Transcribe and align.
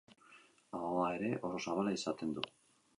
Ahoa 0.79 1.11
ere 1.19 1.31
oso 1.51 1.63
zabala 1.69 1.95
izaten 2.01 2.37
du. 2.41 2.51